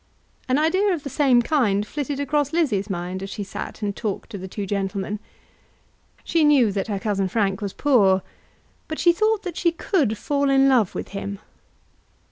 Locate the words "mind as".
2.89-3.29